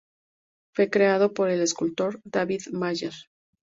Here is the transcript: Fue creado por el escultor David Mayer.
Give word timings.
Fue 0.73 0.89
creado 0.89 1.31
por 1.35 1.51
el 1.51 1.61
escultor 1.61 2.19
David 2.25 2.63
Mayer. 2.71 3.13